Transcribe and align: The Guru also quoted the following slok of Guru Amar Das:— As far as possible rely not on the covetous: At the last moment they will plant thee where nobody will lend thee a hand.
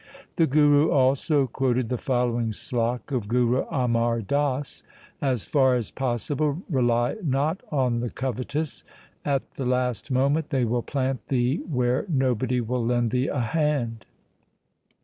The 0.35 0.47
Guru 0.47 0.89
also 0.89 1.45
quoted 1.45 1.87
the 1.89 1.97
following 1.99 2.49
slok 2.53 3.11
of 3.11 3.27
Guru 3.27 3.67
Amar 3.69 4.21
Das:— 4.23 4.81
As 5.31 5.45
far 5.45 5.75
as 5.75 5.91
possible 5.91 6.59
rely 6.71 7.17
not 7.23 7.61
on 7.71 7.99
the 7.99 8.09
covetous: 8.09 8.83
At 9.23 9.51
the 9.51 9.65
last 9.67 10.09
moment 10.09 10.49
they 10.49 10.65
will 10.65 10.81
plant 10.81 11.27
thee 11.27 11.57
where 11.69 12.07
nobody 12.09 12.59
will 12.61 12.83
lend 12.83 13.11
thee 13.11 13.27
a 13.27 13.39
hand. 13.39 14.07